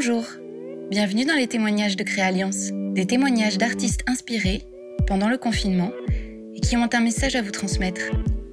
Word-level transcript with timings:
Bonjour, 0.00 0.26
bienvenue 0.90 1.24
dans 1.24 1.34
les 1.34 1.48
témoignages 1.48 1.96
de 1.96 2.04
Créalliance, 2.04 2.68
des 2.70 3.04
témoignages 3.04 3.58
d'artistes 3.58 4.04
inspirés 4.06 4.64
pendant 5.08 5.28
le 5.28 5.38
confinement 5.38 5.90
et 6.54 6.60
qui 6.60 6.76
ont 6.76 6.88
un 6.92 7.00
message 7.00 7.34
à 7.34 7.42
vous 7.42 7.50
transmettre. 7.50 8.02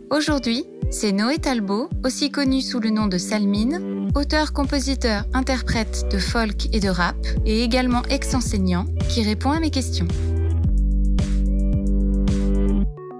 Aujourd'hui, 0.09 0.65
c'est 0.89 1.11
Noé 1.11 1.37
Talbot, 1.37 1.87
aussi 2.03 2.31
connu 2.31 2.61
sous 2.61 2.79
le 2.79 2.89
nom 2.89 3.05
de 3.05 3.19
Salmine, 3.19 4.09
auteur, 4.15 4.53
compositeur, 4.53 5.25
interprète 5.35 6.07
de 6.11 6.17
folk 6.17 6.73
et 6.73 6.79
de 6.79 6.89
rap, 6.89 7.15
et 7.45 7.61
également 7.63 8.01
ex-enseignant, 8.09 8.87
qui 9.07 9.21
répond 9.21 9.51
à 9.51 9.59
mes 9.59 9.69
questions. 9.69 10.07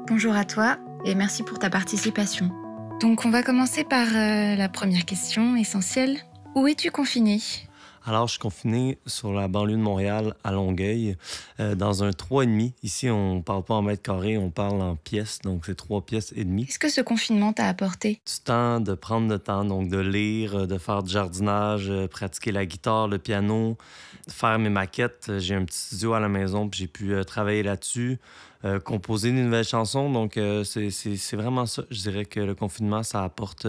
Bonjour 0.08 0.34
à 0.36 0.46
toi 0.46 0.80
et 1.06 1.14
merci 1.14 1.44
pour 1.44 1.60
ta 1.60 1.70
participation. 1.70 2.50
Donc 3.02 3.24
on 3.24 3.30
va 3.30 3.44
commencer 3.44 3.84
par 3.84 4.08
euh, 4.16 4.56
la 4.56 4.68
première 4.68 5.06
question 5.06 5.56
essentielle. 5.56 6.18
Où 6.56 6.66
es-tu 6.66 6.90
confiné? 6.90 7.40
Alors, 8.08 8.28
je 8.28 8.34
suis 8.34 8.40
confiné 8.40 9.00
sur 9.08 9.34
la 9.34 9.48
banlieue 9.48 9.78
de 9.78 9.82
Montréal, 9.82 10.36
à 10.44 10.52
Longueuil, 10.52 11.18
euh, 11.60 11.74
dans 11.74 12.04
un 12.04 12.12
3,5. 12.12 12.74
Ici, 12.84 13.10
on 13.10 13.38
ne 13.38 13.42
parle 13.42 13.64
pas 13.64 13.74
en 13.74 13.82
mètres 13.82 14.04
carrés, 14.04 14.38
on 14.38 14.52
parle 14.52 14.80
en 14.84 14.96
pièces, 14.96 15.40
donc 15.40 15.64
c'est 15.66 15.74
3 15.74 16.06
pièces 16.06 16.32
et 16.36 16.44
demi. 16.44 16.68
Qu'est-ce 16.68 16.78
que 16.78 16.90
ce 16.90 17.02
confinement 17.02 17.52
t'a 17.52 17.68
apporté? 17.68 18.22
Du 18.28 18.44
temps, 18.44 18.80
de 18.80 18.94
prendre 18.94 19.28
le 19.28 19.40
temps, 19.40 19.66
donc 19.66 19.90
de 19.90 19.98
lire, 19.98 20.56
euh, 20.56 20.68
de 20.68 20.78
faire 20.78 21.02
du 21.02 21.12
jardinage, 21.12 21.90
euh, 21.90 22.08
pratiquer 22.08 22.52
la 22.52 22.68
guitare, 22.68 23.08
le 23.08 23.18
piano, 23.18 23.76
faire 24.30 24.60
mes 24.60 24.70
maquettes. 24.70 25.40
J'ai 25.40 25.56
un 25.56 25.66
petit 25.66 25.80
studio 25.80 26.14
à 26.14 26.20
la 26.20 26.30
maison, 26.30 26.70
puis 26.70 26.82
j'ai 26.82 26.88
pu 26.88 27.16
travailler 27.26 27.64
là-dessus. 27.64 28.20
composer 28.84 29.30
une 29.30 29.44
nouvelle 29.44 29.64
chanson. 29.64 30.12
Donc, 30.12 30.40
c'est 30.64 31.36
vraiment 31.36 31.68
ça. 31.68 31.84
Je 31.92 32.02
dirais 32.02 32.26
que 32.26 32.40
le 32.40 32.56
confinement, 32.56 33.04
ça 33.04 33.24
apporte 33.24 33.68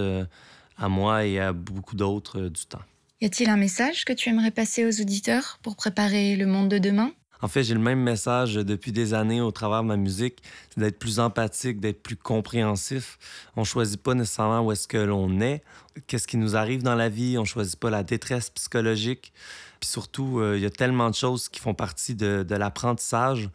à 0.78 0.88
moi 0.88 1.26
et 1.26 1.38
à 1.38 1.52
beaucoup 1.52 1.96
d'autres 1.96 2.48
du 2.48 2.64
temps. 2.64 2.80
Y 3.22 3.24
a-t-il 3.24 3.48
un 3.48 3.56
message 3.56 4.04
que 4.04 4.12
tu 4.12 4.28
aimerais 4.28 4.50
passer 4.50 4.84
aux 4.84 5.00
auditeurs 5.00 5.58
pour 5.62 5.74
préparer 5.74 6.36
le 6.36 6.44
monde 6.44 6.68
de 6.68 6.76
demain? 6.76 7.12
En 7.40 7.48
fait, 7.48 7.64
j'ai 7.64 7.72
le 7.72 7.80
même 7.80 8.02
message 8.02 8.56
depuis 8.56 8.92
des 8.92 9.14
années 9.14 9.40
au 9.40 9.50
travers 9.50 9.82
de 9.82 9.88
ma 9.88 9.96
musique, 9.96 10.42
c'est 10.68 10.80
d'être 10.80 10.98
plus 10.98 11.18
empathique, 11.18 11.80
d'être 11.80 12.02
plus 12.02 12.16
compréhensif. 12.16 13.18
On 13.56 13.64
choisit 13.64 14.02
pas 14.02 14.12
nécessairement 14.12 14.60
où 14.60 14.70
est-ce 14.70 14.86
que 14.86 14.98
l'on 14.98 15.40
est, 15.40 15.62
qu'est-ce 16.06 16.26
qui 16.26 16.36
nous 16.36 16.56
arrive 16.56 16.82
dans 16.82 16.94
la 16.94 17.08
vie, 17.08 17.38
on 17.38 17.44
choisit 17.44 17.78
pas 17.78 17.90
la 17.90 18.02
détresse 18.02 18.50
psychologique. 18.50 19.32
Puis 19.80 19.90
surtout, 19.90 20.40
euh, 20.40 20.56
il 20.56 20.62
y 20.62 20.66
a 20.66 20.70
tellement 20.70 21.10
de 21.10 21.14
choses 21.14 21.48
qui 21.48 21.60
font 21.60 21.74
partie 21.74 22.14
de, 22.14 22.44
de 22.48 22.54
l'apprentissage. 22.54 23.50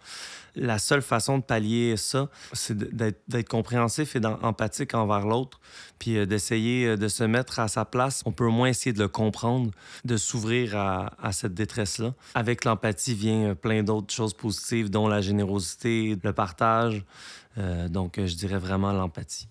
La 0.56 0.80
seule 0.80 1.02
façon 1.02 1.38
de 1.38 1.44
pallier 1.44 1.96
ça, 1.98 2.30
c'est 2.54 2.78
d'être 2.78 3.48
compréhensif 3.48 4.16
et 4.16 4.22
empathique 4.26 4.94
envers 4.94 5.26
l'autre, 5.26 5.60
puis 5.98 6.18
euh, 6.18 6.26
d'essayer 6.26 6.88
euh, 6.88 6.98
de 6.98 7.08
se 7.08 7.24
mettre 7.24 7.60
à 7.60 7.68
sa 7.68 7.86
place. 7.86 8.22
On 8.26 8.32
peut 8.32 8.46
au 8.46 8.52
moins 8.52 8.68
essayer 8.68 8.94
de 8.94 9.00
le 9.00 9.08
comprendre, 9.08 9.72
de 10.06 10.18
s'ouvrir 10.18 10.76
à, 10.76 11.14
à, 11.22 11.32
cette 11.32 11.54
détresse-là. 11.54 12.14
Avec 12.36 12.66
l'empathie 12.66 13.16
vient 13.16 13.56
plein 13.56 13.82
d'autres 13.82 14.14
choses 14.14 14.34
positives, 14.34 14.90
dont 14.90 15.08
la 15.08 15.22
générosité, 15.22 16.18
le 16.22 16.34
partage. 16.34 17.04
donc, 17.90 18.14
je 18.18 18.36
dirais 18.36 18.58
vraiment 18.58 18.92
l'empathie. 18.92 19.48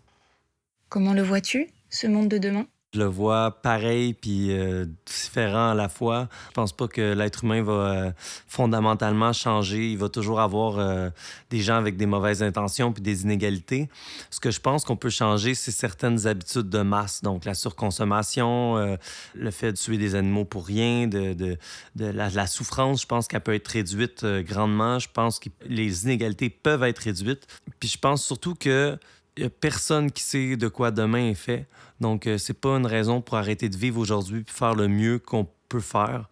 Comment 0.89 1.15
le 1.15 1.23
vois-tu, 1.23 1.69
ce 1.89 2.07
monde 2.07 2.29
de 2.29 2.39
demain? 2.39 2.67
Je 2.93 2.99
le 2.99 3.05
vois 3.05 3.53
pareil 3.63 4.15
puis 4.15 4.51
euh, 4.51 4.85
différent 5.07 5.71
à 5.71 5.75
la 5.75 5.89
fois. 5.89 6.29
Je 6.49 6.55
pense 6.55 6.73
pas 6.73 6.89
que 6.89 7.13
l'être 7.15 7.45
humain 7.45 7.63
va 7.63 7.73
euh, 7.73 8.13
fondamentalement 8.49 9.33
changer. 9.33 9.93
Il 9.93 9.99
va 9.99 10.09
toujours 10.09 10.41
avoir 10.41 10.79
euh, 10.79 11.09
des 11.51 11.61
gens 11.61 11.77
avec 11.77 11.97
des 11.97 12.07
mauvaises 12.07 12.43
intentions 12.43 12.93
puis 12.93 13.01
des 13.01 13.23
inégalités. 13.23 13.89
Ce 14.31 14.41
que 14.41 14.51
je 14.51 14.61
pense 14.61 14.85
qu'on 14.85 14.97
peut 14.97 15.09
changer, 15.09 15.55
c'est 15.55 15.71
certaines 15.71 16.27
habitudes 16.27 16.69
de 16.69 16.83
masse. 16.83 17.23
Donc 17.23 17.45
la 17.45 17.55
surconsommation, 17.55 18.99
le 19.35 19.51
fait 19.53 19.71
de 19.71 19.77
tuer 19.77 19.97
des 19.97 20.17
animaux 20.17 20.45
pour 20.45 20.67
rien, 20.67 21.07
de, 21.07 21.57
la, 21.97 22.47
souffrance, 22.49 23.03
je 23.03 23.07
pense 23.07 23.29
qu'elle 23.29 23.41
peut 23.41 23.55
être 23.55 23.69
réduite 23.69 24.25
grandement. 24.25 24.99
Je 24.99 25.09
pense 25.13 25.39
que 25.39 25.49
les 25.65 26.05
inégalités 26.05 26.51
peuvent 26.51 26.83
être 26.83 26.99
réduites. 26.99 27.47
Puis 27.79 27.89
je 27.89 27.99
pense 27.99 28.25
surtout 28.25 28.57
que 28.57 28.99
y 29.39 29.45
a 29.45 29.51
personne 29.51 30.11
qui 30.11 30.23
sait 30.23 30.57
de 30.57 30.69
quoi 30.69 30.91
demain 30.91 31.31
est 31.31 31.35
fait. 31.35 31.67
Donc, 32.01 32.27
euh, 32.27 32.39
c'est 32.39 32.59
pas 32.59 32.77
une 32.77 32.87
raison 32.87 33.21
pour 33.21 33.37
arrêter 33.37 33.69
de 33.69 33.77
vivre 33.77 34.01
aujourd'hui 34.01 34.43
puis 34.43 34.55
faire 34.55 34.75
le 34.75 34.89
mieux 34.89 35.19
qu'on 35.19 35.47
peut 35.69 35.81
faire. 35.81 36.29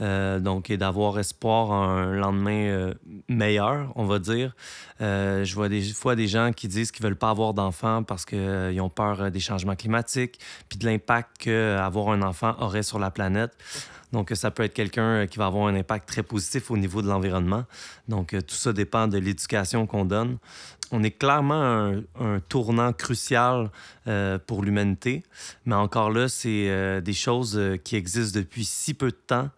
Euh, 0.00 0.40
donc, 0.40 0.68
et 0.68 0.76
d'avoir 0.76 1.18
espoir 1.18 1.70
en 1.70 1.88
un 1.88 2.12
lendemain 2.12 2.66
euh, 2.66 2.94
meilleur, 3.28 3.92
on 3.96 4.04
va 4.04 4.18
dire. 4.18 4.54
je 5.00 5.54
vois 5.54 5.68
des 5.68 5.82
fois 5.82 6.14
des 6.16 6.28
gens 6.28 6.52
qui 6.52 6.68
disent 6.68 6.90
qu'ils 6.90 7.04
veulent 7.04 7.16
pas 7.16 7.30
avoir 7.30 7.54
d'enfants 7.54 8.02
parce 8.02 8.24
qu'ils 8.24 8.80
ont 8.80 8.90
peur 8.90 9.30
des 9.30 9.40
changements 9.40 9.76
climatiques 9.76 10.38
puis 10.68 10.78
de 10.78 10.86
l'impact 10.86 11.38
qu'avoir 11.38 12.10
un 12.10 12.22
enfant 12.22 12.54
aurait 12.60 12.82
sur 12.82 12.98
la 12.98 13.10
planète. 13.10 13.52
Donc, 14.12 14.30
ça 14.34 14.50
peut 14.50 14.62
être 14.62 14.74
quelqu'un 14.74 15.26
qui 15.26 15.38
va 15.38 15.46
avoir 15.46 15.66
un 15.66 15.74
impact 15.74 16.08
très 16.08 16.22
positif 16.22 16.70
au 16.70 16.76
niveau 16.76 17.02
de 17.02 17.08
l'environnement. 17.08 17.64
Donc, 18.08 18.36
tout 18.46 18.54
ça 18.54 18.72
dépend 18.72 19.08
de 19.08 19.18
l'éducation 19.18 19.86
qu'on 19.86 20.04
donne 20.04 20.38
on 20.92 21.02
est 21.02 21.10
clairement 21.10 21.94
un, 22.20 22.40
tournant 22.48 22.92
crucial 22.92 23.70
euh, 24.06 24.38
pour 24.38 24.62
l'humanité, 24.62 25.24
mais 25.64 25.74
encore 25.74 26.10
là, 26.10 26.28
c'est 26.28 26.68
euh, 26.68 27.00
des 27.00 27.14
choses 27.14 27.56
euh, 27.56 27.76
qui 27.76 27.96
existent 27.96 28.38
depuis 28.38 28.64
si 28.64 28.94
peu 28.94 29.10
de 29.10 29.16
temps, 29.26 29.50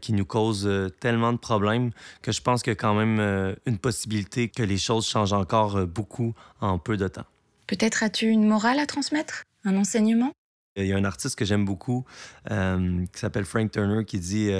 qui 0.00 0.12
nous 0.12 0.24
causent 0.24 0.68
tellement 0.98 1.32
de 1.32 1.38
problèmes 1.38 1.92
que 2.20 2.32
je 2.32 2.42
pense 2.42 2.64
qu'il 2.64 2.72
y 2.72 2.72
a 2.72 2.74
quand 2.74 2.94
même 2.94 3.54
une 3.64 3.78
possibilité 3.78 4.48
que 4.48 4.64
les 4.64 4.76
choses 4.76 5.06
changent 5.06 5.32
encore 5.32 5.86
beaucoup 5.86 6.34
en 6.60 6.80
peu 6.80 6.96
de 6.96 7.06
temps. 7.06 7.26
Peut-être 7.68 8.02
as-tu 8.02 8.26
une 8.26 8.44
morale 8.44 8.80
à 8.80 8.86
transmettre, 8.86 9.44
un 9.64 9.76
enseignement? 9.76 10.32
Il 10.78 10.86
y 10.86 10.92
a 10.92 10.96
un 10.96 11.04
artiste 11.04 11.36
que 11.36 11.44
j'aime 11.44 11.64
beaucoup 11.64 12.04
qui 12.48 13.20
s'appelle 13.20 13.44
Frank 13.44 13.70
Turner 13.70 14.04
qui 14.04 14.18
dit 14.18 14.50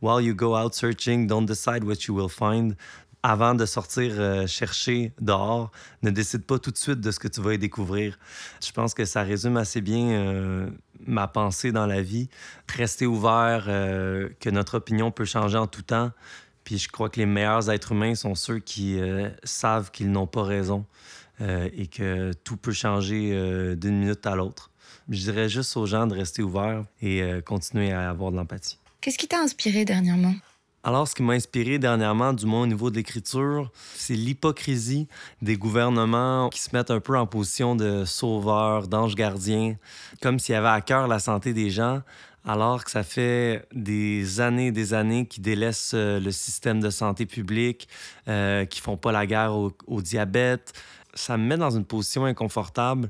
While 0.00 0.24
you 0.24 0.34
go 0.34 0.56
out 0.56 0.74
searching, 0.74 1.26
don't 1.26 1.46
decide 1.46 1.84
what 1.84 2.06
you 2.08 2.14
will 2.14 2.30
find 2.30 2.76
avant 3.22 3.54
de 3.54 3.66
sortir 3.66 4.14
euh, 4.18 4.46
chercher 4.46 5.12
dehors, 5.20 5.70
ne 6.02 6.10
décide 6.10 6.44
pas 6.44 6.58
tout 6.58 6.70
de 6.70 6.76
suite 6.76 7.00
de 7.00 7.10
ce 7.10 7.20
que 7.20 7.28
tu 7.28 7.40
vas 7.40 7.54
y 7.54 7.58
découvrir. 7.58 8.18
Je 8.64 8.72
pense 8.72 8.94
que 8.94 9.04
ça 9.04 9.22
résume 9.22 9.56
assez 9.56 9.80
bien 9.80 10.08
euh, 10.10 10.70
ma 11.06 11.28
pensée 11.28 11.70
dans 11.70 11.86
la 11.86 12.02
vie. 12.02 12.28
Rester 12.74 13.06
ouvert, 13.06 13.66
euh, 13.68 14.28
que 14.40 14.50
notre 14.50 14.78
opinion 14.78 15.10
peut 15.12 15.24
changer 15.24 15.56
en 15.56 15.68
tout 15.68 15.82
temps. 15.82 16.10
Puis 16.64 16.78
je 16.78 16.88
crois 16.88 17.08
que 17.10 17.20
les 17.20 17.26
meilleurs 17.26 17.70
êtres 17.70 17.92
humains 17.92 18.14
sont 18.14 18.34
ceux 18.34 18.58
qui 18.60 19.00
savent 19.42 19.90
qu'ils 19.90 20.12
n'ont 20.12 20.28
pas 20.28 20.44
raison 20.44 20.86
et 21.40 21.88
que 21.88 22.32
tout 22.44 22.56
peut 22.56 22.72
changer 22.72 23.74
d'une 23.74 23.98
minute 23.98 24.24
à 24.28 24.36
l'autre. 24.36 24.71
Je 25.08 25.20
dirais 25.20 25.48
juste 25.48 25.76
aux 25.76 25.86
gens 25.86 26.06
de 26.06 26.14
rester 26.14 26.42
ouverts 26.42 26.84
et 27.00 27.22
continuer 27.44 27.92
à 27.92 28.10
avoir 28.10 28.30
de 28.32 28.36
l'empathie. 28.36 28.78
Qu'est-ce 29.00 29.18
qui 29.18 29.28
t'a 29.28 29.40
inspiré 29.40 29.84
dernièrement? 29.84 30.34
Alors, 30.84 31.06
ce 31.06 31.14
qui 31.14 31.22
m'a 31.22 31.34
inspiré 31.34 31.78
dernièrement, 31.78 32.32
du 32.32 32.44
moins 32.44 32.62
au 32.62 32.66
niveau 32.66 32.90
de 32.90 32.96
l'écriture, 32.96 33.70
c'est 33.94 34.14
l'hypocrisie 34.14 35.06
des 35.40 35.56
gouvernements 35.56 36.48
qui 36.48 36.60
se 36.60 36.74
mettent 36.74 36.90
un 36.90 36.98
peu 36.98 37.16
en 37.16 37.24
position 37.24 37.76
de 37.76 38.04
sauveur, 38.04 38.88
d'ange 38.88 39.14
gardien, 39.14 39.76
comme 40.20 40.40
s'il 40.40 40.54
y 40.54 40.56
avait 40.56 40.66
à 40.66 40.80
cœur 40.80 41.06
la 41.06 41.20
santé 41.20 41.52
des 41.52 41.70
gens, 41.70 42.02
alors 42.44 42.84
que 42.84 42.90
ça 42.90 43.04
fait 43.04 43.64
des 43.72 44.40
années 44.40 44.68
et 44.68 44.72
des 44.72 44.92
années 44.92 45.26
qu'ils 45.26 45.44
délaissent 45.44 45.92
euh, 45.94 46.18
le 46.18 46.32
système 46.32 46.80
de 46.80 46.90
santé 46.90 47.26
publique, 47.26 47.88
euh, 48.26 48.64
qui 48.64 48.80
font 48.80 48.96
pas 48.96 49.12
la 49.12 49.24
guerre 49.24 49.54
au, 49.54 49.72
au 49.86 50.02
diabète. 50.02 50.72
Ça 51.14 51.36
me 51.36 51.46
met 51.46 51.56
dans 51.56 51.70
une 51.70 51.84
position 51.84 52.24
inconfortable. 52.24 53.08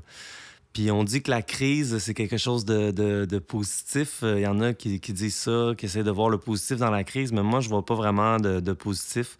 Puis 0.73 0.89
on 0.89 1.03
dit 1.03 1.21
que 1.21 1.29
la 1.29 1.43
crise, 1.43 1.99
c'est 1.99 2.15
quelque 2.15 2.37
chose 2.37 2.65
de, 2.65 2.91
de, 2.91 3.39
positif. 3.39 4.23
Il 4.23 4.39
y 4.39 4.47
en 4.47 4.59
a 4.59 4.73
qui, 4.73 4.99
qui, 4.99 5.13
disent 5.13 5.35
ça, 5.35 5.73
qui 5.77 5.85
essaient 5.85 6.03
de 6.03 6.11
voir 6.11 6.29
le 6.29 6.39
positif 6.39 6.77
dans 6.77 6.89
la 6.89 7.03
crise, 7.03 7.31
mais 7.31 7.43
moi, 7.43 7.59
je 7.59 7.69
vois 7.69 7.85
pas 7.85 7.93
vraiment 7.93 8.37
de, 8.37 8.59
de 8.59 8.73
positif. 8.73 9.37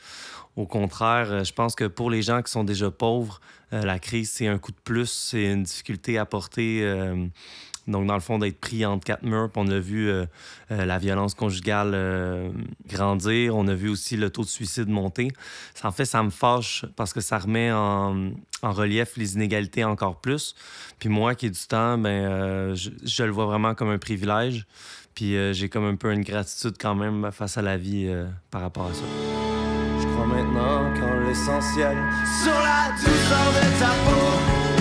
Au 0.55 0.67
contraire, 0.67 1.43
je 1.43 1.51
pense 1.51 1.73
que 1.73 1.85
pour 1.85 2.11
les 2.11 2.21
gens 2.21 2.43
qui 2.43 2.51
sont 2.51 2.63
déjà 2.63 2.91
pauvres, 2.91 3.41
euh, 3.73 3.83
la 3.83 3.97
crise, 3.97 4.29
c'est 4.29 4.47
un 4.47 4.59
coup 4.59 4.71
de 4.71 4.77
plus, 4.83 5.09
c'est 5.09 5.51
une 5.51 5.63
difficulté 5.63 6.19
à 6.19 6.25
porter. 6.25 6.83
Euh, 6.83 7.25
donc, 7.87 8.07
dans 8.07 8.13
le 8.13 8.19
fond, 8.19 8.39
d'être 8.39 8.59
pris 8.59 8.85
entre 8.85 9.03
quatre 9.03 9.23
murs. 9.23 9.49
on 9.55 9.67
a 9.67 9.79
vu 9.79 10.09
euh, 10.09 10.25
la 10.69 10.97
violence 10.97 11.33
conjugale 11.33 12.53
grandir. 12.87 13.55
On 13.55 13.67
a 13.67 13.73
vu 13.73 13.89
aussi 13.89 14.17
le 14.17 14.29
taux 14.29 14.43
de 14.43 14.47
suicide 14.47 14.89
monter. 14.89 15.29
en 15.83 15.91
fait, 15.91 16.05
ça 16.05 16.23
me 16.23 16.29
fâche 16.29 16.85
parce 16.95 17.13
que 17.13 17.21
ça 17.21 17.39
remet 17.39 17.71
en, 17.71 18.31
relief 18.61 19.17
les 19.17 19.35
inégalités 19.35 19.83
encore 19.83 20.21
plus. 20.21 20.55
Puis 20.99 21.09
moi 21.09 21.35
qui 21.35 21.47
ai 21.47 21.49
du 21.49 21.59
temps, 21.59 21.97
ben, 21.97 22.09
euh, 22.09 22.75
je, 22.75 23.23
le 23.23 23.31
vois 23.31 23.45
vraiment 23.45 23.75
comme 23.75 23.89
un 23.89 23.97
privilège. 23.97 24.65
Puis 25.15 25.35
euh, 25.35 25.53
j'ai 25.53 25.69
comme 25.69 25.85
un 25.85 25.95
peu 25.95 26.11
une 26.11 26.23
gratitude 26.23 26.75
quand 26.79 26.95
même 26.95 27.29
face 27.31 27.57
à 27.57 27.61
la 27.61 27.77
vie 27.77 28.05
euh, 28.07 28.25
par 28.49 28.61
rapport 28.61 28.85
à 28.85 28.93
ça. 28.93 29.03
Je 30.01 30.07
crois 30.07 30.25
maintenant 30.25 30.93
qu'en 30.99 31.27
l'essentiel, 31.27 31.97
sur 32.41 32.53
la 32.53 32.91
douceur 32.95 33.47
de 33.51 33.79
ta 33.79 33.89
peau, 34.05 34.72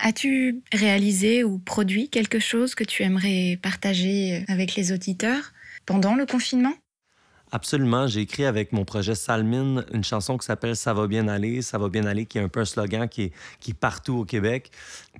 As-tu 0.00 0.62
réalisé 0.72 1.44
ou 1.44 1.58
produit 1.58 2.08
quelque 2.08 2.38
chose 2.38 2.74
que 2.74 2.84
tu 2.84 3.02
aimerais 3.02 3.58
partager 3.60 4.44
avec 4.48 4.74
les 4.74 4.92
auditeurs 4.92 5.52
pendant 5.84 6.14
le 6.14 6.26
confinement? 6.26 6.74
Absolument. 7.52 8.08
J'ai 8.08 8.22
écrit 8.22 8.44
avec 8.44 8.72
mon 8.72 8.84
projet 8.84 9.14
Salmine 9.14 9.84
une 9.92 10.02
chanson 10.02 10.36
qui 10.36 10.44
s'appelle 10.44 10.74
Ça 10.74 10.92
va 10.92 11.06
bien 11.06 11.28
aller. 11.28 11.62
Ça 11.62 11.78
va 11.78 11.88
bien 11.88 12.04
aller, 12.04 12.26
qui 12.26 12.38
est 12.38 12.40
un 12.42 12.48
peu 12.48 12.60
un 12.60 12.64
slogan 12.64 13.08
qui 13.08 13.32
est, 13.68 13.74
partout 13.74 14.18
au 14.18 14.24
Québec. 14.24 14.70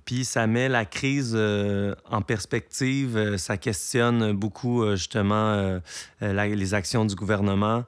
Puis 0.05 0.25
ça 0.25 0.47
met 0.47 0.69
la 0.69 0.85
crise 0.85 1.35
euh, 1.37 1.95
en 2.11 2.23
perspective. 2.23 3.17
Euh, 3.17 3.39
ça 3.39 3.57
questionne 3.57 4.33
beaucoup, 4.33 4.83
euh, 4.83 4.97
justement, 4.97 5.81
les 6.21 6.75
actions 6.75 7.05
du 7.05 7.15
gouvernement. 7.15 7.85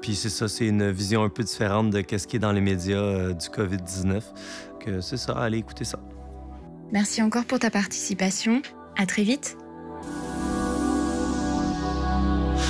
Puis 0.00 0.14
c'est 0.14 0.30
ça, 0.30 0.48
c'est 0.48 0.66
une 0.66 0.90
vision 0.90 1.24
un 1.24 1.28
peu 1.28 1.42
différente 1.42 1.90
de 1.90 2.02
ce 2.16 2.26
qui 2.26 2.36
est 2.36 2.40
dans 2.40 2.52
les 2.52 2.60
médias 2.60 3.32
du 3.32 3.48
COVID-19. 3.48 4.22
C'est 5.00 5.16
ça, 5.16 5.32
allez 5.32 5.58
écouter 5.58 5.84
ça. 5.84 5.98
Merci 6.92 7.22
encore 7.22 7.44
pour 7.44 7.58
ta 7.58 7.70
participation. 7.70 8.62
À 8.96 9.06
très 9.06 9.22
vite. 9.22 9.56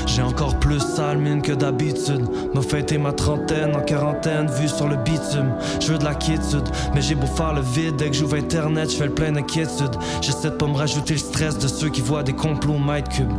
J'ai 0.07 0.23
encore 0.23 0.59
plus 0.61 0.81
sale 0.81 1.19
mine 1.19 1.43
que 1.43 1.53
d'habitude. 1.53 2.25
Me 2.55 2.61
fêter 2.61 2.99
ma 2.99 3.13
trentaine 3.13 3.75
en 3.75 3.81
quarantaine, 3.81 4.49
vue 4.49 4.69
sur 4.69 4.87
le 4.87 4.97
bitume. 4.97 5.53
Je 5.81 5.93
veux 5.93 5.99
de 5.99 6.05
la 6.05 6.15
quiétude, 6.15 6.69
mais 6.95 7.03
j'ai 7.03 7.17
beau 7.17 7.27
faire 7.27 7.53
le 7.53 7.63
vide. 7.63 7.97
Dès 7.97 8.11
que 8.11 8.17
j'ouvre 8.17 8.37
internet, 8.37 8.93
je 8.93 8.97
fais 8.97 9.07
le 9.07 9.15
plein 9.15 9.33
d'inquiétude. 9.33 9.97
J'essaie 10.21 10.51
de 10.51 10.55
pas 10.55 10.67
me 10.67 10.77
rajouter 10.77 11.15
le 11.15 11.19
stress 11.19 11.59
de 11.59 11.67
ceux 11.67 11.89
qui 11.89 12.01
voient 12.01 12.23
des 12.23 12.33
complots 12.33 12.79
mètre 12.79 13.11
cube. 13.11 13.33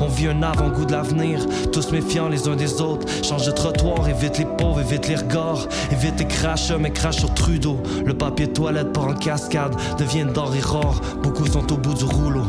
On 0.00 0.08
vit 0.08 0.28
un 0.28 0.42
avant-goût 0.42 0.84
de 0.84 0.92
l'avenir, 0.92 1.40
tous 1.72 1.90
méfiants 1.92 2.28
les 2.28 2.48
uns 2.48 2.56
des 2.56 2.80
autres. 2.80 3.06
Change 3.22 3.46
de 3.46 3.50
trottoir, 3.50 4.08
évite 4.08 4.38
les 4.38 4.44
pauvres, 4.44 4.80
évite 4.80 5.08
les 5.08 5.16
regards. 5.16 5.66
Évite 5.92 6.18
les 6.18 6.26
crachats, 6.26 6.78
mais 6.78 6.90
crache 6.90 7.18
sur 7.18 7.32
Trudeau. 7.34 7.78
Le 8.04 8.14
papier 8.14 8.48
toilette 8.48 8.92
part 8.92 9.08
en 9.08 9.14
cascade, 9.14 9.74
devient 9.98 10.26
denrée 10.32 10.60
rare. 10.60 11.00
Beaucoup 11.22 11.46
sont 11.46 11.72
au 11.72 11.76
bout 11.76 11.94
du 11.94 12.04
rouleau. 12.04 12.44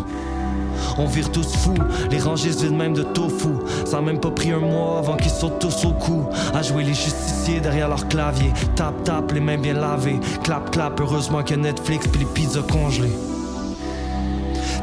On 0.97 1.05
vire 1.05 1.31
tous 1.31 1.55
fous, 1.55 1.75
les 2.09 2.19
rangées 2.19 2.51
se 2.51 2.63
vident 2.63 2.77
même 2.77 2.93
de 2.93 3.03
tofu. 3.03 3.49
Ça 3.85 3.97
a 3.97 4.01
même 4.01 4.19
pas 4.19 4.31
pris 4.31 4.51
un 4.51 4.59
mois 4.59 4.99
avant 4.99 5.15
qu'ils 5.15 5.31
sautent 5.31 5.59
tous 5.59 5.85
au 5.85 5.91
cou. 5.91 6.25
À 6.53 6.61
jouer 6.61 6.83
les 6.83 6.93
justiciers 6.93 7.59
derrière 7.59 7.87
leur 7.87 8.07
clavier. 8.07 8.51
Tap 8.75 9.03
tap, 9.03 9.31
les 9.31 9.39
mains 9.39 9.57
bien 9.57 9.73
lavées. 9.73 10.19
Clap 10.43 10.71
clap, 10.71 10.99
heureusement 10.99 11.43
que 11.43 11.55
Netflix 11.55 12.07
puis 12.07 12.21
les 12.21 12.25
pizzas. 12.25 12.61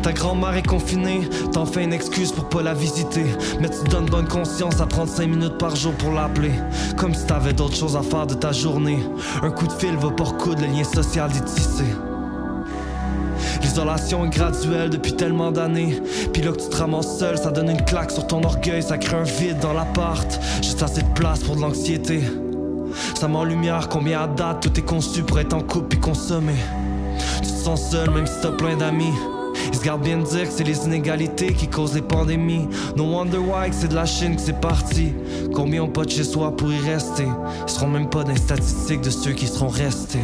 Ta 0.03 0.13
grand-mère 0.13 0.55
est 0.55 0.67
confinée, 0.67 1.29
t'en 1.53 1.67
fais 1.67 1.83
une 1.83 1.93
excuse 1.93 2.33
pour 2.33 2.49
pas 2.49 2.63
la 2.63 2.75
visiter. 2.75 3.27
Mais 3.61 3.69
tu 3.69 3.89
donnes 3.91 4.07
bonne 4.07 4.29
conscience 4.29 4.81
à 4.81 4.87
35 4.87 5.27
minutes 5.27 5.59
par 5.59 5.75
jour 5.75 5.93
pour 5.95 6.13
l'appeler. 6.13 6.53
Comme 6.97 7.15
si 7.15 7.27
t'avais 7.27 7.53
d'autres 7.53 7.77
choses 7.77 7.97
à 7.97 8.03
faire 8.03 8.27
de 8.27 8.35
ta 8.35 8.53
journée. 8.53 9.03
Un 9.43 9.51
coup 9.51 9.67
de 9.67 9.73
fil 9.73 9.97
va 9.97 10.11
pas 10.11 10.25
recoudre 10.25 10.63
le 10.63 10.69
lien 10.69 10.85
social 10.85 11.31
est 11.37 11.45
tissé. 11.45 11.85
L'isolation 13.61 14.25
est 14.25 14.31
graduelle 14.31 14.91
depuis 14.91 15.15
tellement 15.15 15.51
d'années. 15.51 16.01
Puis 16.33 16.43
là 16.43 16.53
que 16.53 16.63
tu 16.63 16.69
te 16.69 16.77
ramasses 16.77 17.19
seul, 17.19 17.37
ça 17.37 17.51
donne 17.51 17.71
une 17.71 17.85
claque 17.85 18.11
sur 18.11 18.27
ton 18.27 18.43
orgueil, 18.45 18.83
ça 18.83 18.99
crée 18.99 19.17
un 19.17 19.25
vide 19.25 19.59
dans 19.61 19.73
l'appart. 19.73 20.41
Juste 20.63 20.83
assez 20.83 21.03
de 21.03 21.13
place 21.15 21.41
pour 21.41 21.57
de 21.57 21.61
l'anxiété. 21.61 22.23
Ça 23.19 23.29
met 23.29 23.45
lumière 23.45 23.89
combien 23.89 24.23
à 24.23 24.27
date 24.29 24.61
tout 24.63 24.79
est 24.79 24.85
conçu 24.85 25.23
pour 25.23 25.39
être 25.41 25.55
en 25.55 25.61
couple 25.61 25.89
puis 25.89 26.01
consommé. 26.01 26.55
Tu 27.43 27.51
te 27.51 27.57
sens 27.65 27.91
seul 27.91 28.11
même 28.11 28.27
si 28.27 28.35
t'as 28.41 28.53
plein 28.53 28.77
d'amis. 28.77 29.13
Ils 29.69 29.79
se 29.79 29.85
gardent 29.85 30.03
bien 30.03 30.19
de 30.19 30.25
dire 30.25 30.45
que 30.45 30.53
c'est 30.53 30.65
les 30.65 30.85
inégalités 30.85 31.53
qui 31.53 31.69
causent 31.69 31.95
les 31.95 32.03
pandémies. 32.03 32.69
No 32.97 33.05
wonder 33.05 33.39
why 33.39 33.71
que 33.71 33.77
c'est 33.77 33.89
de 33.89 33.95
la 33.95 34.07
Chine 34.07 34.37
que 34.37 34.43
c'est 34.43 34.61
parti. 34.61 35.13
Combien 35.55 35.83
ont 35.83 35.89
pas 35.89 36.05
de 36.05 36.11
chez 36.11 36.25
soi 36.25 36.57
pour 36.57 36.73
y 36.73 36.79
rester? 36.81 37.27
Ils 37.67 37.71
seront 37.71 37.89
même 37.89 38.09
pas 38.09 38.25
dans 38.25 38.33
les 38.33 38.39
statistiques 38.39 39.03
de 39.03 39.11
ceux 39.11 39.33
qui 39.33 39.47
seront 39.47 39.69
restés. 39.69 40.19